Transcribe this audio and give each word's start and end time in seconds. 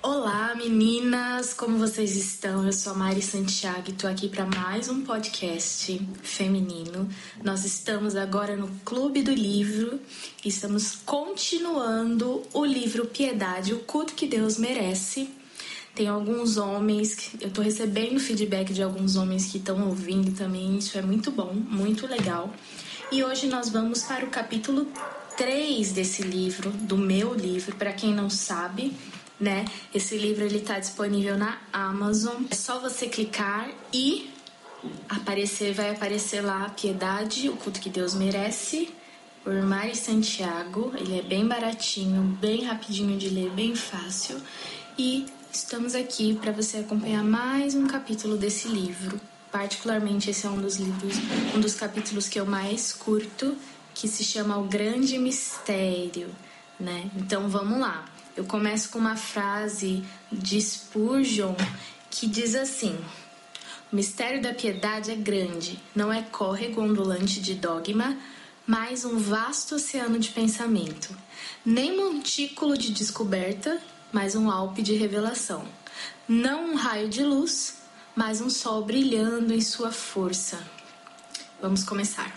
Olá 0.00 0.54
meninas, 0.54 1.52
como 1.52 1.78
vocês 1.78 2.14
estão? 2.14 2.64
Eu 2.64 2.72
sou 2.72 2.92
a 2.92 2.94
Mari 2.94 3.20
Santiago 3.20 3.86
e 3.88 3.92
tô 3.92 4.06
aqui 4.06 4.28
para 4.28 4.46
mais 4.46 4.88
um 4.88 5.02
podcast 5.02 6.00
feminino. 6.22 7.08
Nós 7.42 7.64
estamos 7.64 8.14
agora 8.14 8.56
no 8.56 8.68
Clube 8.84 9.20
do 9.20 9.32
Livro 9.32 9.98
e 10.44 10.48
estamos 10.48 10.94
continuando 11.04 12.44
o 12.52 12.64
livro 12.64 13.06
Piedade, 13.06 13.74
o 13.74 13.80
culto 13.80 14.14
que 14.14 14.28
Deus 14.28 14.58
merece. 14.58 15.28
Tem 15.96 16.08
alguns 16.08 16.58
homens, 16.58 17.14
que 17.14 17.42
eu 17.42 17.50
tô 17.50 17.62
recebendo 17.62 18.20
feedback 18.20 18.70
de 18.70 18.82
alguns 18.82 19.16
homens 19.16 19.50
que 19.50 19.56
estão 19.56 19.88
ouvindo 19.88 20.30
também, 20.36 20.76
isso 20.76 20.98
é 20.98 21.00
muito 21.00 21.30
bom, 21.30 21.54
muito 21.54 22.06
legal. 22.06 22.52
E 23.10 23.24
hoje 23.24 23.46
nós 23.46 23.70
vamos 23.70 24.02
para 24.02 24.26
o 24.26 24.28
capítulo 24.28 24.86
3 25.38 25.92
desse 25.92 26.20
livro, 26.20 26.70
do 26.70 26.98
meu 26.98 27.32
livro, 27.32 27.74
para 27.76 27.94
quem 27.94 28.12
não 28.12 28.28
sabe, 28.28 28.92
né? 29.40 29.64
Esse 29.94 30.18
livro 30.18 30.44
ele 30.44 30.60
tá 30.60 30.78
disponível 30.78 31.38
na 31.38 31.56
Amazon. 31.72 32.42
É 32.50 32.54
só 32.54 32.78
você 32.78 33.06
clicar 33.06 33.70
e 33.90 34.30
aparecer, 35.08 35.72
vai 35.72 35.92
aparecer 35.92 36.42
lá 36.42 36.68
Piedade, 36.68 37.48
o 37.48 37.56
culto 37.56 37.80
que 37.80 37.88
Deus 37.88 38.12
merece, 38.12 38.90
por 39.42 39.54
Mari 39.62 39.96
Santiago. 39.96 40.92
Ele 40.94 41.20
é 41.20 41.22
bem 41.22 41.46
baratinho, 41.46 42.22
bem 42.38 42.64
rapidinho 42.64 43.16
de 43.16 43.30
ler, 43.30 43.50
bem 43.52 43.74
fácil. 43.74 44.36
E 44.98 45.26
estamos 45.56 45.94
aqui 45.94 46.34
para 46.34 46.52
você 46.52 46.78
acompanhar 46.78 47.24
mais 47.24 47.74
um 47.74 47.86
capítulo 47.86 48.36
desse 48.36 48.68
livro. 48.68 49.18
Particularmente 49.50 50.28
esse 50.28 50.46
é 50.46 50.50
um 50.50 50.60
dos 50.60 50.76
livros, 50.76 51.14
um 51.54 51.60
dos 51.60 51.74
capítulos 51.74 52.28
que 52.28 52.38
eu 52.38 52.44
mais 52.44 52.92
curto, 52.92 53.56
que 53.94 54.06
se 54.06 54.22
chama 54.22 54.58
O 54.58 54.64
Grande 54.64 55.16
Mistério, 55.16 56.28
né? 56.78 57.10
Então 57.16 57.48
vamos 57.48 57.80
lá. 57.80 58.04
Eu 58.36 58.44
começo 58.44 58.90
com 58.90 58.98
uma 58.98 59.16
frase 59.16 60.04
de 60.30 60.60
Spurgeon 60.60 61.54
que 62.10 62.26
diz 62.26 62.54
assim: 62.54 62.94
O 63.90 63.96
mistério 63.96 64.42
da 64.42 64.52
piedade 64.52 65.10
é 65.10 65.16
grande, 65.16 65.80
não 65.94 66.12
é 66.12 66.20
córrego 66.20 66.82
ondulante 66.82 67.40
de 67.40 67.54
dogma, 67.54 68.14
mas 68.66 69.06
um 69.06 69.16
vasto 69.16 69.76
oceano 69.76 70.18
de 70.18 70.28
pensamento. 70.28 71.16
Nem 71.64 71.96
montículo 71.96 72.76
de 72.76 72.92
descoberta, 72.92 73.80
mas 74.12 74.34
um 74.34 74.50
alpe 74.50 74.82
de 74.82 74.94
revelação. 74.94 75.64
Não 76.28 76.72
um 76.72 76.74
raio 76.74 77.08
de 77.08 77.22
luz, 77.22 77.78
mas 78.14 78.40
um 78.40 78.50
sol 78.50 78.84
brilhando 78.84 79.52
em 79.52 79.60
sua 79.60 79.92
força. 79.92 80.58
Vamos 81.60 81.84
começar. 81.84 82.34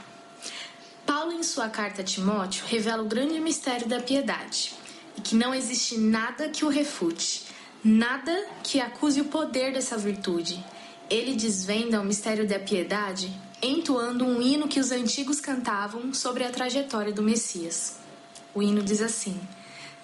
Paulo, 1.05 1.31
em 1.31 1.43
sua 1.43 1.69
carta 1.69 2.01
a 2.01 2.05
Timóteo, 2.05 2.65
revela 2.67 3.01
o 3.01 3.07
grande 3.07 3.39
mistério 3.39 3.87
da 3.87 3.99
piedade 3.99 4.73
e 5.17 5.21
que 5.21 5.35
não 5.35 5.55
existe 5.55 5.97
nada 5.97 6.49
que 6.49 6.63
o 6.63 6.69
refute, 6.69 7.45
nada 7.83 8.47
que 8.63 8.79
acuse 8.79 9.21
o 9.21 9.25
poder 9.25 9.73
dessa 9.73 9.97
virtude. 9.97 10.63
Ele 11.09 11.35
desvenda 11.35 11.99
o 11.99 12.05
mistério 12.05 12.47
da 12.47 12.59
piedade 12.59 13.33
entoando 13.61 14.25
um 14.25 14.41
hino 14.41 14.67
que 14.67 14.79
os 14.79 14.91
antigos 14.91 15.39
cantavam 15.39 16.13
sobre 16.13 16.43
a 16.43 16.51
trajetória 16.51 17.11
do 17.11 17.23
Messias. 17.23 17.97
O 18.53 18.61
hino 18.61 18.81
diz 18.81 19.01
assim: 19.01 19.39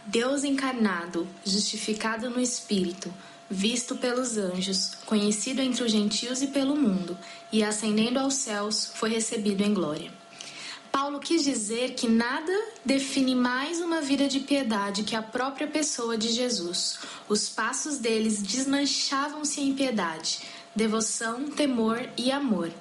Deus 0.06 0.44
encarnado, 0.44 1.28
justificado 1.44 2.30
no 2.30 2.39
Espírito, 2.39 3.11
visto 3.50 3.95
pelos 3.95 4.38
anjos, 4.38 4.92
conhecido 5.06 5.61
entre 5.61 5.84
os 5.84 5.92
gentios 5.92 6.42
e 6.42 6.48
pelo 6.48 6.75
mundo, 6.75 7.17
e 7.52 7.64
ascendendo 7.64 8.20
aos 8.20 8.36
céus, 8.36 8.92
foi 8.95 9.09
recebido 9.09 9.64
em 9.64 9.73
glória. 9.73 10.11
Paulo 10.92 11.20
quis 11.20 11.44
dizer 11.44 11.94
que 11.94 12.08
nada 12.08 12.53
define 12.86 13.36
mais 13.36 13.82
uma 13.82 13.99
vida 13.99 14.27
de 14.27 14.39
piedade 14.39 15.04
que 15.04 15.16
a 15.16 15.21
própria 15.21 15.67
pessoa 15.67 16.17
de 16.17 16.30
Jesus. 16.30 16.99
Os 17.27 17.49
passos 17.49 17.98
deles 17.98 18.42
desmanchavam-se 18.42 19.60
em 19.60 19.73
piedade, 19.73 20.39
devoção, 20.73 21.49
temor 21.49 22.08
e 22.16 22.32
amor. 22.32 22.72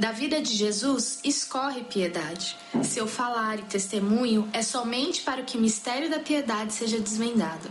Da 0.00 0.12
vida 0.12 0.40
de 0.40 0.56
Jesus 0.56 1.20
escorre 1.22 1.84
piedade. 1.84 2.56
Seu 2.82 3.06
falar 3.06 3.58
e 3.58 3.62
testemunho 3.64 4.48
é 4.50 4.62
somente 4.62 5.20
para 5.20 5.42
que 5.42 5.58
o 5.58 5.60
mistério 5.60 6.08
da 6.08 6.18
piedade 6.18 6.72
seja 6.72 6.98
desvendado. 6.98 7.70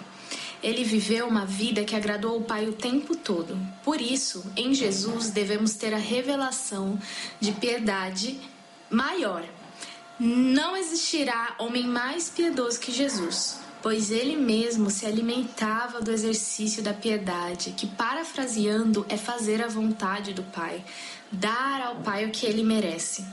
Ele 0.61 0.83
viveu 0.83 1.27
uma 1.27 1.43
vida 1.43 1.83
que 1.83 1.95
agradou 1.95 2.37
o 2.37 2.43
Pai 2.43 2.67
o 2.67 2.73
tempo 2.73 3.15
todo. 3.15 3.57
Por 3.83 3.99
isso, 3.99 4.45
em 4.55 4.75
Jesus 4.75 5.31
devemos 5.31 5.73
ter 5.73 5.91
a 5.91 5.97
revelação 5.97 6.99
de 7.39 7.51
piedade 7.51 8.39
maior 8.91 9.43
não 10.19 10.75
existirá 10.75 11.55
homem 11.57 11.87
mais 11.87 12.29
piedoso 12.29 12.77
que 12.77 12.91
Jesus, 12.91 13.57
pois 13.81 14.11
ele 14.11 14.35
mesmo 14.35 14.89
se 14.89 15.05
alimentava 15.05 16.01
do 16.01 16.11
exercício 16.11 16.83
da 16.83 16.93
piedade, 16.93 17.71
que, 17.71 17.87
parafraseando, 17.87 19.05
é 19.09 19.17
fazer 19.17 19.61
a 19.61 19.67
vontade 19.67 20.33
do 20.33 20.43
Pai, 20.43 20.83
dar 21.31 21.81
ao 21.81 21.95
Pai 21.97 22.25
o 22.25 22.31
que 22.31 22.45
ele 22.45 22.63
merece. 22.63 23.25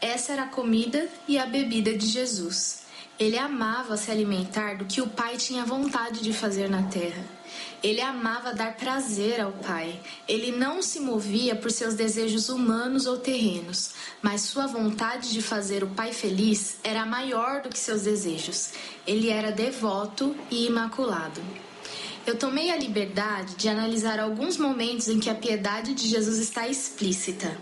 Essa 0.00 0.32
era 0.32 0.42
a 0.44 0.48
comida 0.48 1.08
e 1.26 1.38
a 1.38 1.46
bebida 1.46 1.96
de 1.96 2.06
Jesus. 2.06 2.83
Ele 3.18 3.38
amava 3.38 3.96
se 3.96 4.10
alimentar 4.10 4.76
do 4.76 4.84
que 4.84 5.00
o 5.00 5.06
Pai 5.06 5.36
tinha 5.36 5.64
vontade 5.64 6.20
de 6.20 6.32
fazer 6.32 6.68
na 6.68 6.82
terra. 6.82 7.24
Ele 7.80 8.00
amava 8.00 8.52
dar 8.52 8.76
prazer 8.76 9.40
ao 9.40 9.52
Pai. 9.52 10.00
Ele 10.26 10.50
não 10.50 10.82
se 10.82 10.98
movia 10.98 11.54
por 11.54 11.70
seus 11.70 11.94
desejos 11.94 12.48
humanos 12.48 13.06
ou 13.06 13.18
terrenos, 13.18 13.92
mas 14.20 14.40
sua 14.40 14.66
vontade 14.66 15.32
de 15.32 15.40
fazer 15.40 15.84
o 15.84 15.88
Pai 15.88 16.12
feliz 16.12 16.78
era 16.82 17.06
maior 17.06 17.62
do 17.62 17.68
que 17.68 17.78
seus 17.78 18.02
desejos. 18.02 18.72
Ele 19.06 19.30
era 19.30 19.52
devoto 19.52 20.34
e 20.50 20.66
imaculado. 20.66 21.40
Eu 22.26 22.36
tomei 22.38 22.70
a 22.70 22.76
liberdade 22.76 23.54
de 23.54 23.68
analisar 23.68 24.18
alguns 24.18 24.56
momentos 24.56 25.08
em 25.08 25.20
que 25.20 25.28
a 25.28 25.34
piedade 25.34 25.92
de 25.92 26.08
Jesus 26.08 26.38
está 26.38 26.66
explícita. 26.66 27.54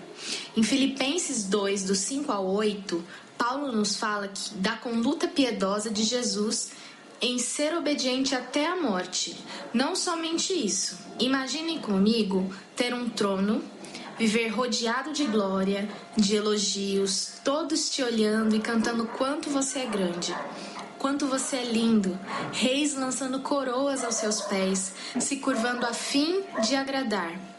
Em 0.57 0.63
Filipenses 0.63 1.43
2, 1.45 1.83
do 1.83 1.97
5 1.97 2.31
ao 2.31 2.47
8, 2.47 3.05
Paulo 3.43 3.73
nos 3.73 3.97
fala 3.97 4.29
que, 4.29 4.55
da 4.55 4.77
conduta 4.77 5.27
piedosa 5.27 5.91
de 5.91 6.05
Jesus 6.05 6.71
em 7.21 7.41
ser 7.41 7.75
obediente 7.75 8.37
até 8.37 8.67
a 8.67 8.77
morte. 8.77 9.37
Não 9.75 9.97
somente 9.97 10.53
isso. 10.53 10.97
Imaginem 11.19 11.81
comigo 11.81 12.55
ter 12.77 12.95
um 12.95 13.09
trono, 13.09 13.61
viver 14.17 14.47
rodeado 14.47 15.13
de 15.13 15.25
glória, 15.25 15.89
de 16.17 16.37
elogios, 16.37 17.33
todos 17.45 17.91
te 17.91 18.01
olhando 18.01 18.55
e 18.55 18.61
cantando 18.61 19.07
quanto 19.07 19.51
você 19.51 19.81
é 19.81 19.87
grande. 19.87 20.33
Quanto 20.97 21.27
você 21.27 21.57
é 21.57 21.65
lindo, 21.65 22.17
reis 22.53 22.95
lançando 22.95 23.41
coroas 23.41 24.05
aos 24.05 24.15
seus 24.15 24.41
pés, 24.43 24.93
se 25.19 25.39
curvando 25.39 25.85
a 25.85 25.93
fim 25.93 26.45
de 26.65 26.77
agradar. 26.77 27.52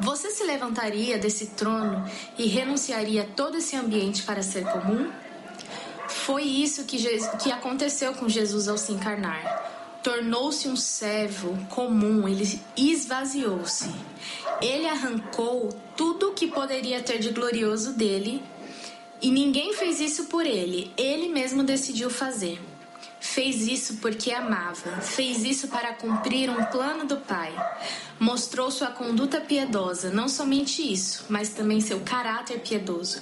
Você 0.00 0.30
se 0.30 0.44
levantaria 0.44 1.18
desse 1.18 1.46
trono 1.46 2.08
e 2.36 2.46
renunciaria 2.46 3.22
a 3.22 3.26
todo 3.26 3.58
esse 3.58 3.76
ambiente 3.76 4.22
para 4.22 4.42
ser 4.42 4.64
comum? 4.64 5.10
Foi 6.08 6.42
isso 6.42 6.84
que, 6.84 6.98
que 7.42 7.50
aconteceu 7.50 8.14
com 8.14 8.28
Jesus 8.28 8.68
ao 8.68 8.78
se 8.78 8.92
encarnar. 8.92 9.66
Tornou-se 10.02 10.68
um 10.68 10.76
servo 10.76 11.58
comum, 11.68 12.28
ele 12.28 12.60
esvaziou-se. 12.76 13.90
Ele 14.60 14.86
arrancou 14.86 15.70
tudo 15.96 16.30
o 16.30 16.34
que 16.34 16.46
poderia 16.46 17.02
ter 17.02 17.18
de 17.18 17.30
glorioso 17.30 17.92
dele 17.92 18.42
e 19.20 19.30
ninguém 19.30 19.74
fez 19.74 20.00
isso 20.00 20.26
por 20.26 20.46
ele, 20.46 20.92
ele 20.96 21.28
mesmo 21.28 21.64
decidiu 21.64 22.08
fazer. 22.08 22.60
Fez 23.30 23.66
isso 23.66 23.98
porque 23.98 24.32
amava, 24.32 25.00
fez 25.02 25.44
isso 25.44 25.68
para 25.68 25.92
cumprir 25.92 26.48
um 26.48 26.64
plano 26.64 27.04
do 27.04 27.18
Pai. 27.18 27.54
Mostrou 28.18 28.70
sua 28.70 28.88
conduta 28.88 29.38
piedosa, 29.38 30.10
não 30.10 30.28
somente 30.28 30.80
isso, 30.80 31.26
mas 31.28 31.50
também 31.50 31.78
seu 31.80 32.00
caráter 32.00 32.58
piedoso. 32.60 33.20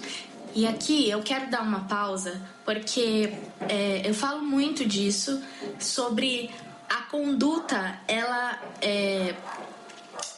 E 0.55 0.65
aqui 0.65 1.11
eu 1.11 1.23
quero 1.23 1.51
dar 1.51 1.61
uma 1.61 1.81
pausa, 1.81 2.41
porque 2.65 3.33
é, 3.69 4.03
eu 4.05 4.15
falo 4.15 4.43
muito 4.43 4.87
disso, 4.87 5.43
sobre 5.79 6.51
a 6.89 7.03
conduta, 7.11 7.99
ela 8.07 8.63
é, 8.81 9.35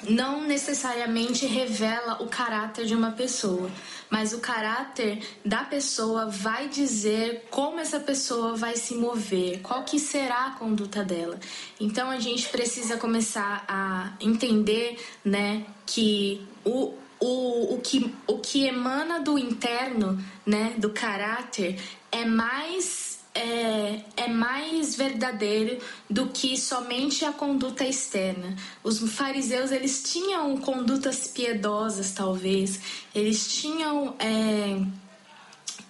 não 0.09 0.43
necessariamente 0.43 1.47
revela 1.47 2.23
o 2.23 2.29
caráter 2.29 2.87
de 2.87 2.95
uma 2.95 3.13
pessoa, 3.13 3.71
mas 4.09 4.33
o 4.33 4.39
caráter 4.39 5.21
da 5.45 5.65
pessoa 5.65 6.27
vai 6.27 6.69
dizer 6.69 7.47
como 7.51 7.81
essa 7.81 7.99
pessoa 7.99 8.55
vai 8.55 8.77
se 8.77 8.95
mover, 8.95 9.61
qual 9.61 9.85
que 9.85 9.99
será 9.99 10.47
a 10.47 10.51
conduta 10.53 11.05
dela. 11.05 11.39
Então 11.81 12.11
a 12.11 12.19
gente 12.21 12.49
precisa 12.49 12.97
começar 12.97 13.65
a 13.67 14.13
entender, 14.21 14.99
né, 15.25 15.65
que 15.85 16.47
o 16.65 16.95
o, 17.21 17.75
o, 17.75 17.81
que, 17.81 18.15
o 18.27 18.39
que 18.39 18.67
emana 18.67 19.21
do 19.21 19.37
interno, 19.37 20.23
né, 20.47 20.75
do 20.79 20.91
caráter, 20.91 21.77
é 22.13 22.25
mais 22.25 23.18
é, 23.39 24.01
é 24.17 24.29
mais 24.29 24.97
verdadeiro 24.97 25.79
do 26.11 26.27
que 26.27 26.59
somente 26.59 27.25
a 27.25 27.33
conduta 27.33 27.85
externa. 27.85 28.57
Os 28.83 28.99
fariseus 29.13 29.71
eles 29.71 30.03
tinham 30.03 30.57
condutas 30.57 31.29
piedosas, 31.29 32.13
talvez, 32.13 32.81
eles 33.15 33.55
tinham 33.55 34.17
é, 34.19 34.83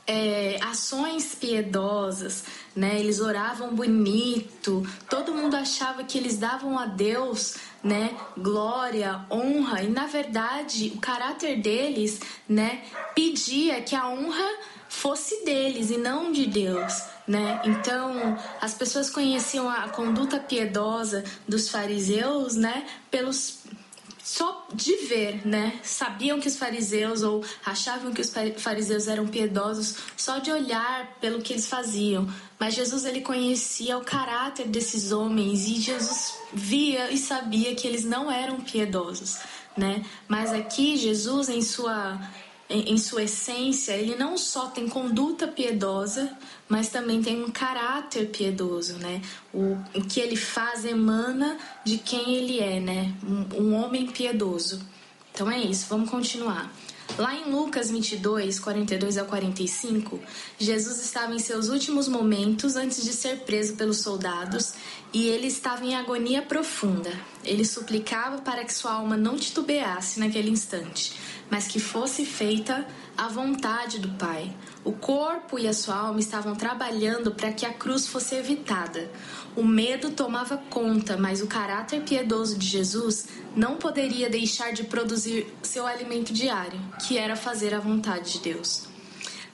é, 0.07 0.59
ações 0.63 1.35
piedosas, 1.35 2.45
né? 2.77 2.99
Eles 3.01 3.19
oravam 3.19 3.75
bonito, 3.75 4.87
todo 5.09 5.33
mundo 5.33 5.55
achava 5.55 6.05
que 6.05 6.19
eles 6.19 6.37
davam 6.37 6.79
a 6.79 6.85
Deus, 6.85 7.57
né? 7.83 8.15
Glória, 8.37 9.25
honra 9.31 9.83
e 9.83 9.89
na 9.89 10.07
verdade 10.07 10.93
o 10.95 11.01
caráter 11.01 11.63
deles, 11.63 12.21
né? 12.47 12.83
Pedia 13.15 13.81
que 13.81 13.95
a 13.95 14.07
honra 14.07 14.49
fosse 14.89 15.45
deles 15.45 15.91
e 15.91 15.97
não 15.97 16.33
de 16.33 16.47
Deus, 16.47 17.03
né? 17.29 17.61
Então, 17.65 18.39
as 18.61 18.73
pessoas 18.73 19.11
conheciam 19.11 19.69
a 19.69 19.89
conduta 19.91 20.41
piedosa 20.41 21.23
dos 21.47 21.69
fariseus, 21.69 22.55
né, 22.57 22.87
pelos 23.11 23.59
só 24.29 24.67
de 24.75 24.95
ver, 25.07 25.47
né? 25.47 25.81
Sabiam 25.83 26.39
que 26.39 26.49
os 26.49 26.57
fariseus 26.59 27.23
ou 27.23 27.43
achavam 27.65 28.13
que 28.13 28.21
os 28.21 28.31
fariseus 28.59 29.09
eram 29.09 29.27
piedosos 29.27 29.97
só 30.19 30.39
de 30.39 30.53
olhar 30.53 31.17
pelo 31.19 31.41
que 31.41 31.55
eles 31.55 31.67
faziam. 31.67 32.29
Mas 32.61 32.75
Jesus 32.75 33.07
ele 33.07 33.23
conhecia 33.23 33.97
o 33.97 34.05
caráter 34.05 34.69
desses 34.69 35.13
homens 35.13 35.67
e 35.67 35.81
Jesus 35.81 36.35
via 36.53 37.11
e 37.11 37.17
sabia 37.17 37.75
que 37.75 37.87
eles 37.87 38.05
não 38.05 38.31
eram 38.31 38.61
piedosos, 38.61 39.39
né? 39.75 40.05
Mas 40.29 40.53
aqui 40.53 40.99
Jesus 40.99 41.49
em 41.49 41.63
sua 41.63 42.21
em, 42.69 42.99
sua 42.99 43.23
essência, 43.23 43.93
ele 43.93 44.15
não 44.15 44.37
só 44.37 44.67
tem 44.67 44.89
conduta 44.89 45.49
piedosa, 45.49 46.37
mas 46.69 46.89
também 46.89 47.23
tem 47.23 47.43
um 47.43 47.51
caráter 47.51 48.27
piedoso, 48.29 48.99
né? 48.99 49.23
O, 49.53 49.77
o 49.95 50.05
que 50.07 50.21
ele 50.21 50.37
faz 50.37 50.85
emana 50.85 51.57
de 51.83 51.97
quem 51.99 52.35
ele 52.35 52.61
é, 52.61 52.79
né? 52.79 53.15
Um, 53.25 53.63
um 53.63 53.75
homem 53.75 54.07
piedoso. 54.07 54.83
Então 55.33 55.51
é 55.51 55.59
isso, 55.59 55.87
vamos 55.89 56.11
continuar. 56.11 56.71
Lá 57.17 57.35
em 57.35 57.51
Lucas 57.51 57.91
22, 57.91 58.61
42 58.61 59.19
a 59.19 59.25
45, 59.25 60.21
Jesus 60.59 61.01
estava 61.01 61.35
em 61.35 61.39
seus 61.39 61.69
últimos 61.69 62.07
momentos 62.07 62.77
antes 62.77 63.03
de 63.03 63.13
ser 63.13 63.41
preso 63.41 63.75
pelos 63.75 63.99
soldados 63.99 64.75
e 65.13 65.27
ele 65.27 65.47
estava 65.47 65.85
em 65.85 65.97
agonia 65.97 66.43
profunda. 66.43 67.11
Ele 67.45 67.65
suplicava 67.65 68.39
para 68.43 68.65
que 68.65 68.73
sua 68.73 68.93
alma 68.93 69.17
não 69.17 69.37
titubeasse 69.37 70.21
naquele 70.21 70.51
instante 70.51 71.17
mas 71.51 71.67
que 71.67 71.81
fosse 71.81 72.25
feita 72.25 72.87
a 73.17 73.29
vontade 73.29 73.99
do 73.99 74.09
Pai. 74.11 74.53
O 74.89 74.93
corpo 74.93 75.59
e 75.59 75.69
a 75.69 75.75
sua 75.75 75.97
alma 75.97 76.19
estavam 76.19 76.55
trabalhando 76.55 77.33
para 77.33 77.53
que 77.53 77.67
a 77.67 77.75
cruz 77.75 78.09
fosse 78.09 78.35
evitada. 78.35 79.11
O 79.55 79.63
medo 79.63 80.13
tomava 80.13 80.57
conta, 80.57 81.15
mas 81.15 81.43
o 81.43 81.47
caráter 81.47 82.01
piedoso 82.05 82.57
de 82.57 82.67
Jesus 82.67 83.29
não 83.55 83.77
poderia 83.77 84.31
deixar 84.31 84.73
de 84.73 84.85
produzir 84.85 85.47
seu 85.63 85.87
alimento 85.87 86.33
diário, 86.33 86.81
que 87.07 87.19
era 87.19 87.37
fazer 87.37 87.75
a 87.75 87.79
vontade 87.79 88.33
de 88.33 88.39
Deus. 88.39 88.87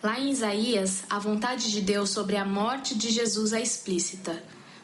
Lá 0.00 0.20
em 0.20 0.30
Isaías, 0.30 1.02
a 1.10 1.18
vontade 1.18 1.68
de 1.68 1.80
Deus 1.80 2.10
sobre 2.10 2.36
a 2.36 2.44
morte 2.44 2.96
de 2.96 3.10
Jesus 3.10 3.52
é 3.52 3.60
explícita 3.60 4.40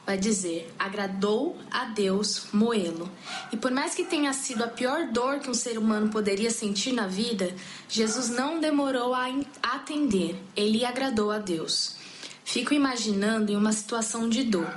vai 0.07 0.19
dizer: 0.19 0.73
agradou 0.79 1.57
a 1.71 1.85
Deus 1.85 2.47
moê-lo. 2.53 3.11
E 3.53 3.57
por 3.57 3.71
mais 3.71 3.95
que 3.95 4.05
tenha 4.05 4.33
sido 4.33 4.65
a 4.65 4.69
pior 4.69 5.07
dor 5.09 5.41
que 5.41 5.51
um 5.51 5.55
ser 5.55 5.79
humano 5.79 6.11
poderia 6.11 6.51
sentir 6.51 6.93
na 6.93 7.07
vida, 7.07 7.55
Jesus 7.89 8.29
não 8.31 8.61
demorou 8.61 9.15
a 9.15 9.29
atender, 9.63 10.41
ele 10.57 10.85
agradou 10.85 11.31
a 11.31 11.39
Deus. 11.39 11.97
Fico 12.45 12.75
imaginando 12.75 13.53
em 13.53 13.57
uma 13.57 13.73
situação 13.73 14.29
de 14.29 14.43
dor, 14.43 14.69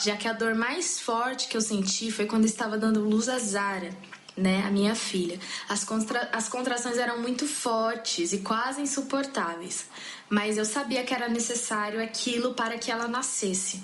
já 0.00 0.16
que 0.16 0.26
a 0.26 0.32
dor 0.32 0.54
mais 0.54 0.98
forte 0.98 1.46
que 1.46 1.56
eu 1.56 1.60
senti 1.60 2.10
foi 2.10 2.26
quando 2.26 2.44
estava 2.44 2.76
dando 2.76 3.08
luz 3.08 3.28
a 3.28 3.38
Zara. 3.38 3.90
Né, 4.36 4.64
a 4.66 4.70
minha 4.72 4.96
filha. 4.96 5.38
As, 5.68 5.84
contra... 5.84 6.28
as 6.32 6.48
contrações 6.48 6.98
eram 6.98 7.20
muito 7.20 7.46
fortes 7.46 8.32
e 8.32 8.38
quase 8.38 8.82
insuportáveis, 8.82 9.86
mas 10.28 10.58
eu 10.58 10.64
sabia 10.64 11.04
que 11.04 11.14
era 11.14 11.28
necessário 11.28 12.02
aquilo 12.02 12.52
para 12.52 12.76
que 12.76 12.90
ela 12.90 13.06
nascesse. 13.06 13.80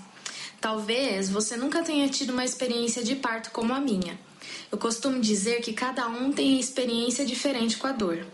Talvez 0.60 1.30
você 1.30 1.56
nunca 1.56 1.82
tenha 1.82 2.06
tido 2.08 2.34
uma 2.34 2.44
experiência 2.44 3.02
de 3.02 3.16
parto 3.16 3.50
como 3.50 3.72
a 3.72 3.80
minha. 3.80 4.18
Eu 4.70 4.76
costumo 4.76 5.18
dizer 5.18 5.62
que 5.62 5.72
cada 5.72 6.06
um 6.06 6.30
tem 6.30 6.60
experiência 6.60 7.24
diferente 7.24 7.78
com 7.78 7.86
a 7.86 7.92
dor. 7.92 8.26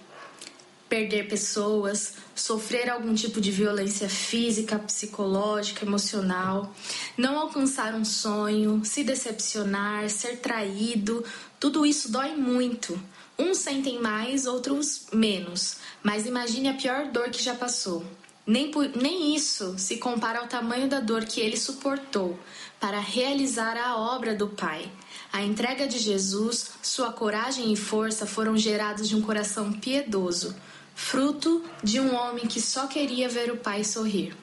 Perder 0.89 1.29
pessoas, 1.29 2.15
sofrer 2.35 2.91
algum 2.91 3.15
tipo 3.15 3.41
de 3.41 3.53
violência 3.53 4.09
física, 4.09 4.79
psicológica, 4.79 5.85
emocional, 5.85 6.75
não 7.17 7.39
alcançar 7.39 7.95
um 7.95 8.05
sonho, 8.05 8.85
se 8.85 9.05
decepcionar, 9.05 10.09
ser 10.11 10.39
traído, 10.39 11.25
tudo 11.61 11.87
isso 11.87 12.11
dói 12.11 12.37
muito. 12.37 13.01
Uns 13.39 13.59
sentem 13.59 14.01
mais, 14.01 14.47
outros 14.47 15.07
menos, 15.13 15.77
mas 16.03 16.27
imagine 16.27 16.69
a 16.69 16.75
pior 16.75 17.07
dor 17.07 17.31
que 17.31 17.43
já 17.43 17.55
passou. 17.55 18.05
Nem, 18.47 18.71
por, 18.71 18.89
nem 18.97 19.35
isso 19.35 19.77
se 19.77 19.97
compara 19.97 20.39
ao 20.39 20.47
tamanho 20.47 20.89
da 20.89 21.01
dor 21.01 21.25
que 21.25 21.41
ele 21.41 21.57
suportou 21.57 22.39
para 22.79 23.01
realizar 23.01 23.77
a 23.77 23.97
obra 23.97 24.37
do 24.37 24.49
Pai. 24.49 24.91
A 25.33 25.43
entrega 25.43 25.89
de 25.89 25.99
Jesus, 25.99 26.71
sua 26.81 27.13
coragem 27.13 27.73
e 27.73 27.77
força 27.77 28.25
foram 28.25 28.57
gerados 28.57 29.09
de 29.09 29.17
um 29.17 29.23
coração 29.23 29.73
piedoso, 29.73 30.55
fruto 30.95 31.65
de 31.83 31.99
um 31.99 32.15
homem 32.15 32.47
que 32.47 32.61
só 32.61 32.87
queria 32.87 33.29
ver 33.29 33.51
o 33.51 33.57
Pai 33.57 33.83
sorrir. 33.83 34.37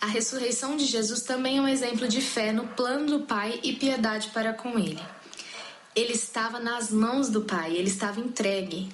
A 0.00 0.06
ressurreição 0.06 0.76
de 0.76 0.86
Jesus 0.86 1.22
também 1.22 1.58
é 1.58 1.60
um 1.60 1.68
exemplo 1.68 2.08
de 2.08 2.20
fé 2.20 2.52
no 2.52 2.66
plano 2.68 3.18
do 3.18 3.26
Pai 3.26 3.60
e 3.62 3.74
piedade 3.74 4.28
para 4.28 4.54
com 4.54 4.78
ele. 4.78 5.02
Ele 5.94 6.12
estava 6.12 6.60
nas 6.60 6.90
mãos 6.90 7.28
do 7.28 7.42
Pai, 7.42 7.76
ele 7.76 7.88
estava 7.88 8.20
entregue. 8.20 8.88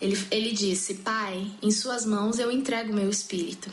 Ele, 0.00 0.18
ele 0.30 0.52
disse: 0.52 0.94
Pai, 0.94 1.50
em 1.62 1.70
Suas 1.70 2.04
mãos 2.06 2.38
eu 2.38 2.50
entrego 2.50 2.92
meu 2.92 3.08
espírito. 3.10 3.70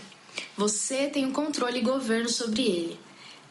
Você 0.57 1.07
tem 1.07 1.25
o 1.25 1.31
controle 1.31 1.79
e 1.79 1.83
governo 1.83 2.29
sobre 2.29 2.63
ele. 2.63 2.99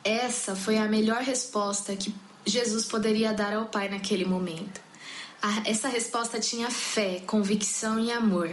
Essa 0.02 0.54
foi 0.54 0.76
a 0.76 0.88
melhor 0.88 1.22
resposta 1.22 1.96
que 1.96 2.14
Jesus 2.44 2.84
poderia 2.84 3.32
dar 3.32 3.54
ao 3.54 3.66
Pai 3.66 3.88
naquele 3.88 4.24
momento. 4.24 4.82
essa 5.64 5.88
resposta 5.88 6.40
tinha 6.40 6.70
fé, 6.70 7.22
convicção 7.26 7.98
e 7.98 8.10
amor. 8.10 8.50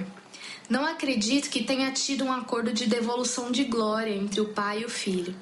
Não 0.72 0.86
acredito 0.86 1.50
que 1.50 1.66
tenha 1.66 1.92
tido 1.92 2.24
um 2.24 2.32
acordo 2.32 2.72
de 2.72 2.88
devolução 2.88 3.52
de 3.52 3.66
glória 3.66 4.16
entre 4.16 4.40
o 4.40 4.54
Pai 4.54 4.84
e 4.84 4.86
o 4.86 4.90
Filho. 4.90 5.36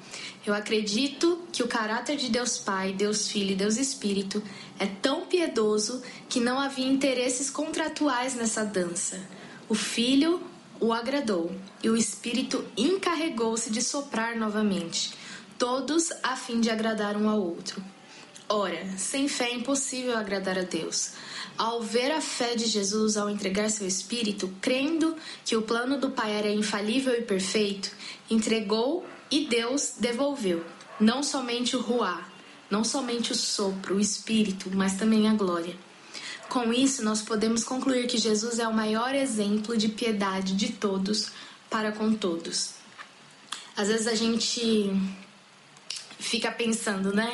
Eu 0.44 0.52
acredito 0.52 1.38
que 1.52 1.62
o 1.62 1.68
caráter 1.68 2.16
de 2.16 2.28
Deus 2.28 2.58
Pai, 2.58 2.92
Deus 2.92 3.28
Filho 3.28 3.52
e 3.52 3.54
Deus 3.54 3.76
Espírito 3.76 4.42
é 4.76 4.86
tão 4.86 5.26
piedoso 5.26 6.02
que 6.28 6.40
não 6.40 6.58
havia 6.58 6.88
interesses 6.88 7.48
contratuais 7.48 8.34
nessa 8.34 8.64
dança. 8.64 9.24
O 9.68 9.74
Filho 9.76 10.42
o 10.80 10.92
agradou 10.92 11.54
e 11.80 11.88
o 11.88 11.96
Espírito 11.96 12.64
encarregou-se 12.76 13.70
de 13.70 13.82
soprar 13.82 14.34
novamente, 14.34 15.12
todos 15.56 16.10
a 16.24 16.34
fim 16.34 16.60
de 16.60 16.70
agradar 16.70 17.16
um 17.16 17.28
ao 17.28 17.40
outro. 17.40 17.80
Ora, 18.52 18.84
sem 18.98 19.28
fé 19.28 19.44
é 19.44 19.54
impossível 19.54 20.18
agradar 20.18 20.58
a 20.58 20.62
Deus. 20.62 21.12
Ao 21.56 21.80
ver 21.80 22.10
a 22.10 22.20
fé 22.20 22.56
de 22.56 22.66
Jesus 22.66 23.16
ao 23.16 23.30
entregar 23.30 23.70
seu 23.70 23.86
espírito, 23.86 24.52
crendo 24.60 25.16
que 25.44 25.56
o 25.56 25.62
plano 25.62 26.00
do 26.00 26.10
Pai 26.10 26.32
era 26.32 26.50
infalível 26.50 27.14
e 27.14 27.22
perfeito, 27.22 27.92
entregou 28.28 29.06
e 29.30 29.46
Deus 29.46 29.94
devolveu, 30.00 30.64
não 30.98 31.22
somente 31.22 31.76
o 31.76 31.80
ruá, 31.80 32.26
não 32.68 32.82
somente 32.82 33.30
o 33.30 33.36
sopro, 33.36 33.94
o 33.94 34.00
espírito, 34.00 34.68
mas 34.74 34.94
também 34.94 35.28
a 35.28 35.34
glória. 35.34 35.76
Com 36.48 36.72
isso, 36.72 37.04
nós 37.04 37.22
podemos 37.22 37.62
concluir 37.62 38.08
que 38.08 38.18
Jesus 38.18 38.58
é 38.58 38.66
o 38.66 38.74
maior 38.74 39.14
exemplo 39.14 39.76
de 39.76 39.90
piedade 39.90 40.56
de 40.56 40.72
todos 40.72 41.30
para 41.70 41.92
com 41.92 42.12
todos. 42.12 42.72
Às 43.76 43.86
vezes 43.86 44.08
a 44.08 44.14
gente 44.16 44.90
fica 46.18 46.50
pensando, 46.50 47.14
né? 47.14 47.32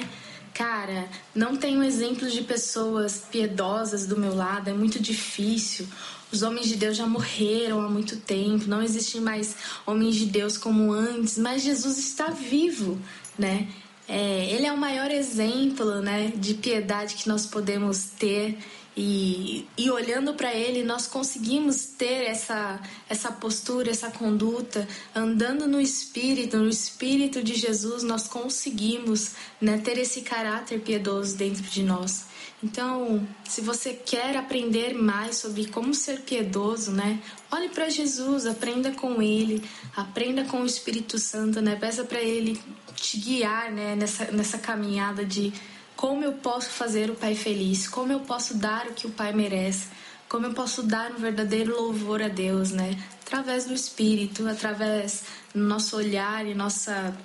Cara, 0.56 1.06
não 1.34 1.54
tenho 1.54 1.82
exemplos 1.82 2.32
de 2.32 2.40
pessoas 2.40 3.22
piedosas 3.30 4.06
do 4.06 4.16
meu 4.16 4.34
lado, 4.34 4.70
é 4.70 4.72
muito 4.72 4.98
difícil. 4.98 5.86
Os 6.32 6.40
homens 6.42 6.66
de 6.66 6.76
Deus 6.76 6.96
já 6.96 7.06
morreram 7.06 7.82
há 7.82 7.90
muito 7.90 8.16
tempo, 8.16 8.64
não 8.66 8.82
existem 8.82 9.20
mais 9.20 9.54
homens 9.84 10.14
de 10.14 10.25
Deus 10.25 10.56
como 10.56 10.92
antes, 10.92 11.36
mas 11.36 11.62
Jesus 11.62 11.98
está 11.98 12.30
vivo, 12.30 12.98
né? 13.38 13.68
É, 14.08 14.46
ele 14.50 14.64
é 14.64 14.72
o 14.72 14.78
maior 14.78 15.10
exemplo, 15.10 16.00
né, 16.00 16.32
de 16.34 16.54
piedade 16.54 17.16
que 17.16 17.28
nós 17.28 17.44
podemos 17.44 18.04
ter 18.18 18.56
e 18.96 19.66
e 19.76 19.90
olhando 19.90 20.32
para 20.34 20.54
ele 20.54 20.82
nós 20.82 21.06
conseguimos 21.06 21.84
ter 21.84 22.24
essa 22.24 22.80
essa 23.08 23.30
postura, 23.30 23.90
essa 23.90 24.10
conduta, 24.10 24.88
andando 25.14 25.66
no 25.66 25.80
espírito, 25.80 26.56
no 26.56 26.68
espírito 26.68 27.42
de 27.42 27.54
Jesus, 27.54 28.02
nós 28.02 28.26
conseguimos, 28.26 29.32
né, 29.60 29.78
ter 29.78 29.98
esse 29.98 30.22
caráter 30.22 30.80
piedoso 30.80 31.36
dentro 31.36 31.62
de 31.62 31.82
nós. 31.82 32.24
Então, 32.64 33.26
se 33.44 33.60
você 33.60 33.92
quer 33.92 34.34
aprender 34.36 34.94
mais 34.94 35.36
sobre 35.36 35.66
como 35.66 35.92
ser 35.92 36.20
piedoso, 36.22 36.90
né? 36.90 37.20
Olhe 37.50 37.68
para 37.68 37.90
Jesus, 37.90 38.46
aprenda 38.46 38.92
com 38.92 39.20
ele, 39.20 39.62
aprenda 39.94 40.42
com 40.44 40.62
o 40.62 40.66
Espírito 40.66 41.18
Santo, 41.18 41.60
né? 41.60 41.76
Peça 41.76 42.02
para 42.04 42.20
ele 42.20 42.58
te 42.94 43.18
guiar, 43.18 43.70
né, 43.70 43.94
nessa 43.94 44.32
nessa 44.32 44.56
caminhada 44.58 45.22
de 45.24 45.52
como 45.96 46.22
eu 46.22 46.34
posso 46.34 46.68
fazer 46.68 47.10
o 47.10 47.14
Pai 47.14 47.34
feliz? 47.34 47.88
Como 47.88 48.12
eu 48.12 48.20
posso 48.20 48.54
dar 48.54 48.86
o 48.86 48.92
que 48.92 49.06
o 49.06 49.10
Pai 49.10 49.32
merece? 49.32 49.88
Como 50.28 50.44
eu 50.44 50.52
posso 50.52 50.82
dar 50.82 51.10
um 51.10 51.16
verdadeiro 51.16 51.74
louvor 51.74 52.20
a 52.20 52.28
Deus, 52.28 52.70
né? 52.70 53.02
Através 53.24 53.64
do 53.64 53.72
Espírito, 53.72 54.46
através 54.46 55.24
do 55.54 55.60
nosso 55.60 55.96
olhar 55.96 56.46
e 56.46 56.54
nossa, 56.54 57.16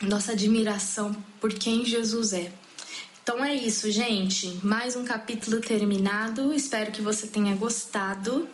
nossa 0.00 0.32
admiração 0.32 1.14
por 1.40 1.52
quem 1.52 1.84
Jesus 1.84 2.32
é. 2.32 2.52
Então 3.22 3.44
é 3.44 3.54
isso, 3.54 3.90
gente. 3.90 4.60
Mais 4.62 4.94
um 4.94 5.04
capítulo 5.04 5.60
terminado. 5.60 6.52
Espero 6.52 6.92
que 6.92 7.02
você 7.02 7.26
tenha 7.26 7.54
gostado, 7.56 8.48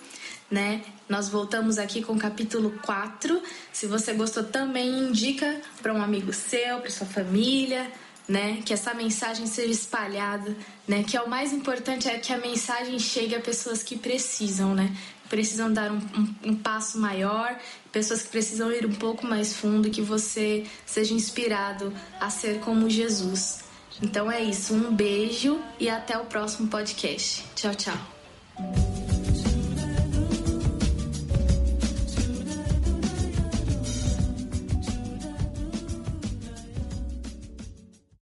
né? 0.50 0.82
Nós 1.08 1.28
voltamos 1.28 1.78
aqui 1.78 2.02
com 2.02 2.14
o 2.14 2.18
capítulo 2.18 2.78
4. 2.82 3.42
Se 3.72 3.86
você 3.86 4.14
gostou 4.14 4.44
também, 4.44 4.88
indica 4.88 5.60
para 5.82 5.92
um 5.92 6.02
amigo 6.02 6.32
seu, 6.32 6.80
para 6.80 6.90
sua 6.90 7.06
família 7.06 7.90
né? 8.28 8.60
Que 8.64 8.74
essa 8.74 8.92
mensagem 8.92 9.46
seja 9.46 9.72
espalhada, 9.72 10.54
né? 10.86 11.02
Que 11.02 11.16
é 11.16 11.22
o 11.22 11.28
mais 11.28 11.52
importante 11.52 12.08
é 12.08 12.18
que 12.18 12.32
a 12.32 12.38
mensagem 12.38 12.98
chegue 12.98 13.34
a 13.34 13.40
pessoas 13.40 13.82
que 13.82 13.96
precisam, 13.96 14.74
né? 14.74 14.94
Precisam 15.28 15.72
dar 15.72 15.90
um, 15.90 15.96
um, 15.96 16.50
um 16.50 16.56
passo 16.56 16.98
maior, 16.98 17.58
pessoas 17.90 18.22
que 18.22 18.28
precisam 18.28 18.70
ir 18.70 18.86
um 18.86 18.94
pouco 18.94 19.26
mais 19.26 19.54
fundo, 19.54 19.90
que 19.90 20.02
você 20.02 20.66
seja 20.84 21.14
inspirado 21.14 21.92
a 22.20 22.30
ser 22.30 22.60
como 22.60 22.88
Jesus. 22.88 23.60
Então 24.02 24.30
é 24.30 24.42
isso, 24.42 24.74
um 24.74 24.94
beijo 24.94 25.60
e 25.78 25.88
até 25.88 26.16
o 26.18 26.24
próximo 26.26 26.68
podcast. 26.68 27.44
Tchau, 27.54 27.74
tchau. 27.74 28.87